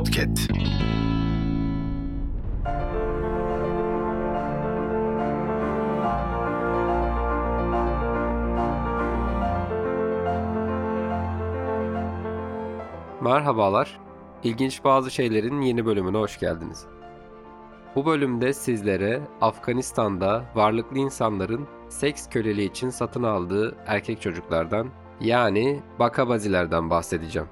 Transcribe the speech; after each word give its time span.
Podcast. 0.00 0.50
Merhabalar. 13.20 14.00
İlginç 14.44 14.84
bazı 14.84 15.10
şeylerin 15.10 15.60
yeni 15.60 15.86
bölümüne 15.86 16.18
hoş 16.18 16.38
geldiniz. 16.38 16.86
Bu 17.96 18.06
bölümde 18.06 18.52
sizlere 18.52 19.20
Afganistan'da 19.40 20.44
varlıklı 20.54 20.98
insanların 20.98 21.68
seks 21.88 22.28
köleliği 22.28 22.70
için 22.70 22.90
satın 22.90 23.22
aldığı 23.22 23.76
erkek 23.86 24.20
çocuklardan 24.20 24.88
yani 25.20 25.82
bakabazilerden 25.98 26.90
bahsedeceğim. 26.90 27.48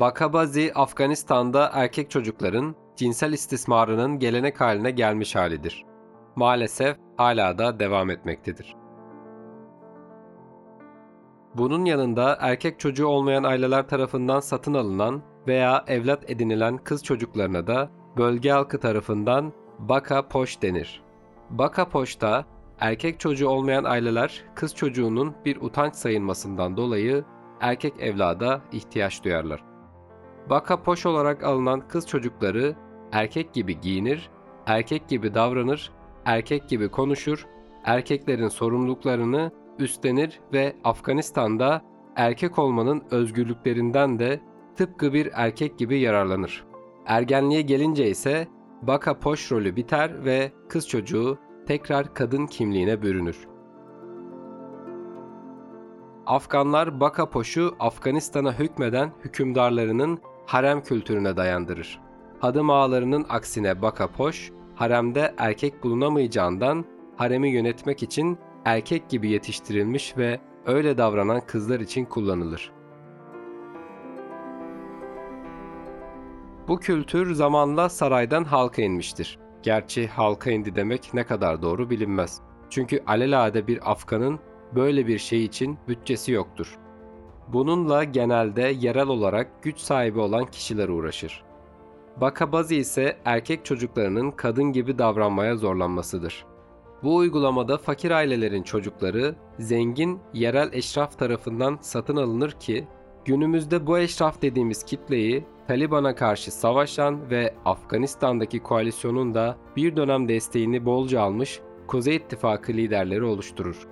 Bakabazi 0.00 0.72
Afganistan'da 0.74 1.70
erkek 1.72 2.10
çocukların 2.10 2.74
cinsel 2.96 3.32
istismarının 3.32 4.18
gelenek 4.18 4.60
haline 4.60 4.90
gelmiş 4.90 5.36
halidir. 5.36 5.84
Maalesef 6.36 6.96
hala 7.16 7.58
da 7.58 7.80
devam 7.80 8.10
etmektedir. 8.10 8.76
Bunun 11.54 11.84
yanında 11.84 12.38
erkek 12.40 12.80
çocuğu 12.80 13.06
olmayan 13.06 13.44
aileler 13.44 13.88
tarafından 13.88 14.40
satın 14.40 14.74
alınan 14.74 15.22
veya 15.46 15.84
evlat 15.86 16.30
edinilen 16.30 16.78
kız 16.78 17.04
çocuklarına 17.04 17.66
da 17.66 17.90
bölge 18.16 18.50
halkı 18.50 18.80
tarafından 18.80 19.52
baka 19.78 20.28
poş 20.28 20.62
denir. 20.62 21.02
Baka 21.50 21.88
poşta 21.88 22.44
erkek 22.80 23.20
çocuğu 23.20 23.48
olmayan 23.48 23.84
aileler 23.84 24.44
kız 24.54 24.74
çocuğunun 24.74 25.34
bir 25.44 25.56
utanç 25.56 25.94
sayılmasından 25.94 26.76
dolayı 26.76 27.24
erkek 27.60 27.94
evlada 28.00 28.60
ihtiyaç 28.72 29.24
duyarlar. 29.24 29.73
Baka 30.50 30.82
poş 30.82 31.06
olarak 31.06 31.44
alınan 31.44 31.88
kız 31.88 32.06
çocukları 32.06 32.76
erkek 33.12 33.52
gibi 33.52 33.80
giyinir, 33.80 34.30
erkek 34.66 35.08
gibi 35.08 35.34
davranır, 35.34 35.92
erkek 36.24 36.68
gibi 36.68 36.88
konuşur, 36.88 37.46
erkeklerin 37.84 38.48
sorumluluklarını 38.48 39.50
üstlenir 39.78 40.40
ve 40.52 40.76
Afganistan'da 40.84 41.82
erkek 42.16 42.58
olmanın 42.58 43.02
özgürlüklerinden 43.10 44.18
de 44.18 44.40
tıpkı 44.76 45.12
bir 45.12 45.30
erkek 45.32 45.78
gibi 45.78 45.98
yararlanır. 45.98 46.64
Ergenliğe 47.06 47.62
gelince 47.62 48.10
ise 48.10 48.48
baka 48.82 49.18
poş 49.18 49.52
rolü 49.52 49.76
biter 49.76 50.24
ve 50.24 50.52
kız 50.68 50.88
çocuğu 50.88 51.38
tekrar 51.66 52.14
kadın 52.14 52.46
kimliğine 52.46 53.02
bürünür. 53.02 53.48
Afganlar 56.26 57.00
baka 57.00 57.30
poşu 57.30 57.76
Afganistan'a 57.80 58.58
hükmeden 58.58 59.10
hükümdarlarının 59.24 60.20
harem 60.46 60.82
kültürüne 60.82 61.36
dayandırır. 61.36 62.00
Hadım 62.40 62.70
ağalarının 62.70 63.26
aksine 63.28 63.82
baka 63.82 64.06
poş, 64.06 64.52
haremde 64.74 65.34
erkek 65.38 65.84
bulunamayacağından 65.84 66.84
haremi 67.16 67.50
yönetmek 67.50 68.02
için 68.02 68.38
erkek 68.64 69.08
gibi 69.08 69.30
yetiştirilmiş 69.30 70.16
ve 70.16 70.40
öyle 70.66 70.98
davranan 70.98 71.40
kızlar 71.46 71.80
için 71.80 72.04
kullanılır. 72.04 72.72
Bu 76.68 76.80
kültür 76.80 77.34
zamanla 77.34 77.88
saraydan 77.88 78.44
halka 78.44 78.82
inmiştir. 78.82 79.38
Gerçi 79.62 80.08
halka 80.08 80.50
indi 80.50 80.76
demek 80.76 81.14
ne 81.14 81.24
kadar 81.24 81.62
doğru 81.62 81.90
bilinmez. 81.90 82.40
Çünkü 82.70 83.02
alelade 83.06 83.66
bir 83.66 83.90
Afgan'ın 83.90 84.40
böyle 84.74 85.06
bir 85.06 85.18
şey 85.18 85.44
için 85.44 85.78
bütçesi 85.88 86.32
yoktur. 86.32 86.78
Bununla 87.48 88.04
genelde 88.04 88.62
yerel 88.62 89.08
olarak 89.08 89.62
güç 89.62 89.78
sahibi 89.78 90.20
olan 90.20 90.46
kişiler 90.46 90.88
uğraşır. 90.88 91.44
Bakabazi 92.20 92.76
ise 92.76 93.16
erkek 93.24 93.64
çocuklarının 93.64 94.30
kadın 94.30 94.72
gibi 94.72 94.98
davranmaya 94.98 95.56
zorlanmasıdır. 95.56 96.44
Bu 97.02 97.16
uygulamada 97.16 97.78
fakir 97.78 98.10
ailelerin 98.10 98.62
çocukları 98.62 99.34
zengin 99.58 100.20
yerel 100.34 100.72
eşraf 100.72 101.18
tarafından 101.18 101.78
satın 101.80 102.16
alınır 102.16 102.50
ki 102.50 102.86
günümüzde 103.24 103.86
bu 103.86 103.98
eşraf 103.98 104.42
dediğimiz 104.42 104.84
kitleyi 104.84 105.44
Taliban'a 105.68 106.14
karşı 106.14 106.50
savaşan 106.50 107.30
ve 107.30 107.54
Afganistan'daki 107.64 108.60
koalisyonun 108.60 109.34
da 109.34 109.56
bir 109.76 109.96
dönem 109.96 110.28
desteğini 110.28 110.86
bolca 110.86 111.20
almış 111.20 111.60
Kuzey 111.86 112.16
İttifakı 112.16 112.72
liderleri 112.72 113.24
oluşturur. 113.24 113.88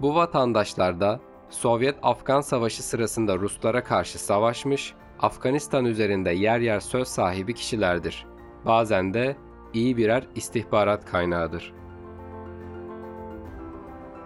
Bu 0.00 0.14
vatandaşlar 0.14 1.00
da 1.00 1.20
Sovyet-Afgan 1.50 2.40
Savaşı 2.40 2.82
sırasında 2.82 3.38
Ruslara 3.38 3.84
karşı 3.84 4.18
savaşmış, 4.18 4.94
Afganistan 5.20 5.84
üzerinde 5.84 6.30
yer 6.30 6.60
yer 6.60 6.80
söz 6.80 7.08
sahibi 7.08 7.54
kişilerdir. 7.54 8.26
Bazen 8.64 9.14
de 9.14 9.36
iyi 9.74 9.96
birer 9.96 10.26
istihbarat 10.34 11.04
kaynağıdır. 11.04 11.72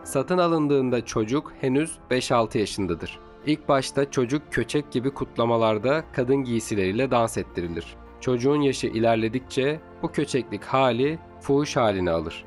Satın 0.05 0.39
alındığında 0.39 1.05
çocuk 1.05 1.53
henüz 1.61 1.99
5-6 2.11 2.59
yaşındadır. 2.59 3.19
İlk 3.47 3.69
başta 3.69 4.11
çocuk 4.11 4.43
köçek 4.51 4.93
gibi 4.93 5.11
kutlamalarda 5.11 6.05
kadın 6.13 6.45
giysileriyle 6.45 7.11
dans 7.11 7.39
ettirilir. 7.39 7.97
Çocuğun 8.21 8.61
yaşı 8.61 8.87
ilerledikçe 8.87 9.81
bu 10.03 10.13
köçeklik 10.13 10.65
hali 10.65 11.19
fuhuş 11.41 11.77
halini 11.77 12.11
alır. 12.11 12.45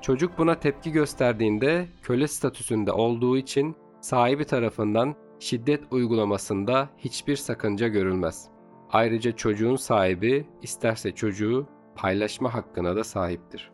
Çocuk 0.00 0.38
buna 0.38 0.54
tepki 0.54 0.92
gösterdiğinde 0.92 1.88
köle 2.02 2.28
statüsünde 2.28 2.92
olduğu 2.92 3.36
için 3.36 3.76
sahibi 4.02 4.44
tarafından 4.44 5.14
şiddet 5.40 5.80
uygulamasında 5.90 6.88
hiçbir 6.98 7.36
sakınca 7.36 7.88
görülmez. 7.88 8.48
Ayrıca 8.90 9.32
çocuğun 9.32 9.76
sahibi 9.76 10.46
isterse 10.62 11.12
çocuğu 11.12 11.66
paylaşma 11.96 12.54
hakkına 12.54 12.96
da 12.96 13.04
sahiptir. 13.04 13.72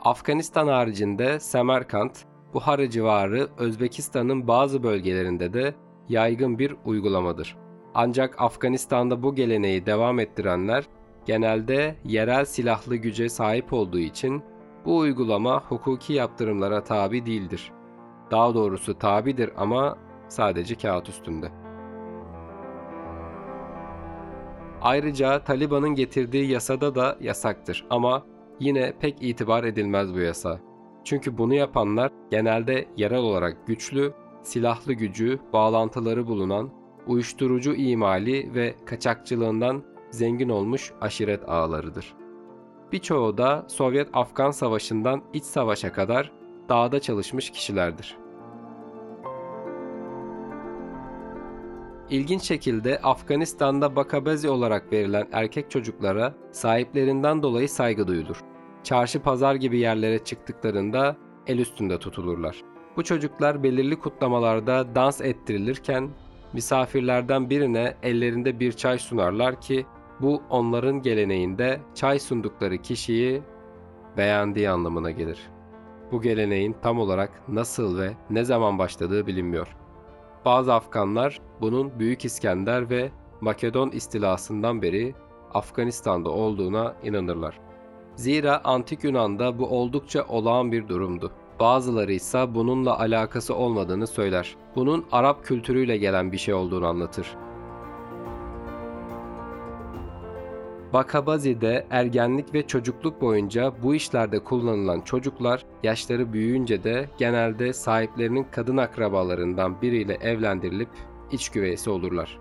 Afganistan 0.00 0.68
haricinde 0.68 1.40
Semerkant, 1.40 2.24
Buhara 2.54 2.90
civarı 2.90 3.48
Özbekistan'ın 3.58 4.48
bazı 4.48 4.82
bölgelerinde 4.82 5.52
de 5.52 5.74
yaygın 6.08 6.58
bir 6.58 6.76
uygulamadır. 6.84 7.56
Ancak 7.94 8.34
Afganistan'da 8.38 9.22
bu 9.22 9.34
geleneği 9.34 9.86
devam 9.86 10.18
ettirenler 10.18 10.84
genelde 11.26 11.96
yerel 12.04 12.44
silahlı 12.44 12.96
güce 12.96 13.28
sahip 13.28 13.72
olduğu 13.72 13.98
için 13.98 14.42
bu 14.84 14.96
uygulama 14.96 15.62
hukuki 15.68 16.12
yaptırımlara 16.12 16.84
tabi 16.84 17.26
değildir. 17.26 17.72
Daha 18.32 18.54
doğrusu 18.54 18.98
tabidir 18.98 19.50
ama 19.56 19.98
sadece 20.28 20.74
kağıt 20.74 21.08
üstünde. 21.08 21.48
Ayrıca 24.82 25.44
Taliban'ın 25.44 25.94
getirdiği 25.94 26.50
yasada 26.50 26.94
da 26.94 27.16
yasaktır 27.20 27.86
ama 27.90 28.26
yine 28.60 28.92
pek 29.00 29.22
itibar 29.22 29.64
edilmez 29.64 30.14
bu 30.14 30.18
yasa. 30.18 30.60
Çünkü 31.04 31.38
bunu 31.38 31.54
yapanlar 31.54 32.12
genelde 32.30 32.88
yerel 32.96 33.18
olarak 33.18 33.66
güçlü, 33.66 34.12
silahlı 34.42 34.92
gücü, 34.92 35.38
bağlantıları 35.52 36.26
bulunan, 36.26 36.70
uyuşturucu 37.06 37.74
imali 37.74 38.54
ve 38.54 38.74
kaçakçılığından 38.86 39.82
zengin 40.10 40.48
olmuş 40.48 40.92
aşiret 41.00 41.48
ağlarıdır. 41.48 42.14
Birçoğu 42.92 43.38
da 43.38 43.66
Sovyet-Afgan 43.68 44.50
Savaşı'ndan 44.50 45.22
iç 45.32 45.44
savaşa 45.44 45.92
kadar 45.92 46.32
dağda 46.68 47.00
çalışmış 47.00 47.50
kişilerdir. 47.50 48.21
İlginç 52.12 52.42
şekilde 52.42 52.98
Afganistan'da 52.98 53.96
bakabezi 53.96 54.48
olarak 54.48 54.92
verilen 54.92 55.28
erkek 55.32 55.70
çocuklara 55.70 56.34
sahiplerinden 56.50 57.42
dolayı 57.42 57.68
saygı 57.68 58.06
duyulur 58.06 58.36
çarşı 58.82 59.20
pazar 59.22 59.54
gibi 59.54 59.78
yerlere 59.78 60.24
çıktıklarında 60.24 61.16
el 61.46 61.58
üstünde 61.58 61.98
tutulurlar. 61.98 62.56
Bu 62.96 63.04
çocuklar 63.04 63.62
belirli 63.62 63.98
kutlamalarda 63.98 64.94
dans 64.94 65.20
ettirilirken 65.20 66.10
misafirlerden 66.52 67.50
birine 67.50 67.94
ellerinde 68.02 68.60
bir 68.60 68.72
çay 68.72 68.98
sunarlar 68.98 69.60
ki 69.60 69.86
bu 70.20 70.42
onların 70.50 71.02
geleneğinde 71.02 71.80
çay 71.94 72.18
sundukları 72.18 72.78
kişiyi 72.78 73.42
beğendiği 74.16 74.70
anlamına 74.70 75.10
gelir. 75.10 75.38
Bu 76.12 76.22
geleneğin 76.22 76.76
tam 76.82 76.98
olarak 76.98 77.48
nasıl 77.48 77.98
ve 77.98 78.12
ne 78.30 78.44
zaman 78.44 78.78
başladığı 78.78 79.26
bilinmiyor. 79.26 79.81
Bazı 80.44 80.74
Afganlar 80.74 81.40
bunun 81.60 81.98
Büyük 81.98 82.24
İskender 82.24 82.90
ve 82.90 83.10
Makedon 83.40 83.90
istilasından 83.90 84.82
beri 84.82 85.14
Afganistan'da 85.54 86.30
olduğuna 86.30 86.94
inanırlar. 87.02 87.60
Zira 88.16 88.60
antik 88.64 89.04
Yunan'da 89.04 89.58
bu 89.58 89.66
oldukça 89.66 90.24
olağan 90.28 90.72
bir 90.72 90.88
durumdu. 90.88 91.32
Bazıları 91.60 92.12
ise 92.12 92.54
bununla 92.54 92.98
alakası 92.98 93.54
olmadığını 93.54 94.06
söyler. 94.06 94.56
Bunun 94.76 95.04
Arap 95.12 95.44
kültürüyle 95.44 95.96
gelen 95.96 96.32
bir 96.32 96.38
şey 96.38 96.54
olduğunu 96.54 96.86
anlatır. 96.86 97.36
Bakabazi'de 100.92 101.86
ergenlik 101.90 102.54
ve 102.54 102.66
çocukluk 102.66 103.20
boyunca 103.20 103.72
bu 103.82 103.94
işlerde 103.94 104.38
kullanılan 104.38 105.00
çocuklar 105.00 105.64
yaşları 105.82 106.32
büyüyünce 106.32 106.84
de 106.84 107.08
genelde 107.18 107.72
sahiplerinin 107.72 108.46
kadın 108.50 108.76
akrabalarından 108.76 109.82
biriyle 109.82 110.14
evlendirilip 110.14 110.88
iç 111.32 111.48
güveysi 111.48 111.90
olurlar. 111.90 112.38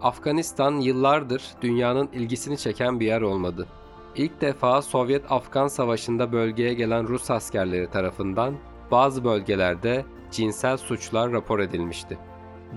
Afganistan 0.00 0.72
yıllardır 0.80 1.42
dünyanın 1.62 2.08
ilgisini 2.12 2.58
çeken 2.58 3.00
bir 3.00 3.06
yer 3.06 3.22
olmadı. 3.22 3.66
İlk 4.16 4.40
defa 4.40 4.82
Sovyet-Afgan 4.82 5.68
Savaşı'nda 5.68 6.32
bölgeye 6.32 6.74
gelen 6.74 7.08
Rus 7.08 7.30
askerleri 7.30 7.90
tarafından 7.90 8.54
bazı 8.90 9.24
bölgelerde 9.24 10.04
cinsel 10.30 10.76
suçlar 10.76 11.32
rapor 11.32 11.58
edilmişti. 11.58 12.18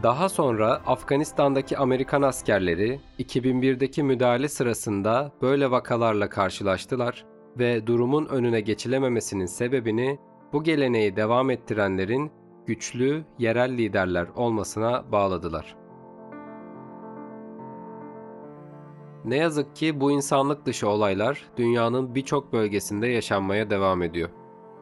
Daha 0.02 0.30
sonra 0.30 0.82
Afganistan'daki 0.86 1.78
Amerikan 1.78 2.22
askerleri 2.22 3.00
2001'deki 3.20 4.04
müdahale 4.04 4.50
sırasında 4.50 5.32
böyle 5.42 5.72
vakalarla 5.72 6.30
karşılaştılar 6.30 7.26
ve 7.60 7.88
durumun 7.88 8.26
önüne 8.26 8.62
geçilememesinin 8.62 9.46
sebebini 9.46 10.20
bu 10.54 10.64
geleneği 10.64 11.16
devam 11.16 11.50
ettirenlerin 11.50 12.32
güçlü 12.66 13.26
yerel 13.40 13.78
liderler 13.78 14.28
olmasına 14.36 15.12
bağladılar. 15.12 15.76
Ne 19.26 19.38
yazık 19.38 19.76
ki 19.76 20.00
bu 20.02 20.12
insanlık 20.12 20.66
dışı 20.66 20.90
olaylar 20.90 21.50
dünyanın 21.58 22.16
birçok 22.16 22.54
bölgesinde 22.54 23.08
yaşanmaya 23.08 23.70
devam 23.70 24.02
ediyor. 24.02 24.30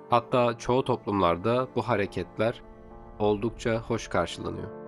Hatta 0.10 0.58
çoğu 0.58 0.84
toplumlarda 0.84 1.68
bu 1.76 1.82
hareketler 1.82 2.62
oldukça 3.20 3.82
hoş 3.82 4.08
karşılanıyor. 4.08 4.81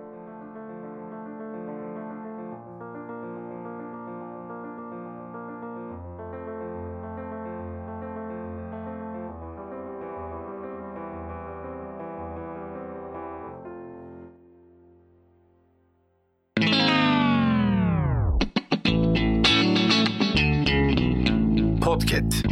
Podcast. 21.94 22.43